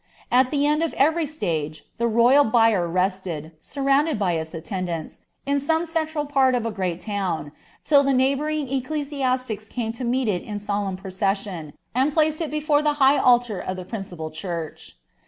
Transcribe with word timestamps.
At 0.31 0.49
the 0.49 0.65
end 0.65 0.81
of 0.81 0.95
every 0.95 1.27
stage 1.27 1.83
the 1.99 2.07
royal 2.07 2.43
bier 2.43 2.89
surrounded 3.61 4.17
by 4.17 4.31
its 4.31 4.51
attendants, 4.55 5.19
in 5.45 5.59
some 5.59 5.85
central 5.85 6.25
part 6.25 6.55
of 6.55 6.65
a 6.65 6.71
great 6.71 7.07
II 7.07 7.51
the 7.87 8.03
neighbouring 8.11 8.67
ecclesiastics 8.67 9.69
came 9.69 9.91
to 9.91 10.03
meet 10.03 10.27
it 10.27 10.41
in 10.41 10.57
solemn 10.57 10.97
pro 10.97 11.11
and 11.93 12.13
placed 12.15 12.41
it 12.41 12.49
before 12.49 12.81
the 12.81 12.93
high 12.93 13.19
altar 13.19 13.59
of 13.59 13.75
the 13.77 13.85
principal 13.85 14.31
church. 14.31 14.97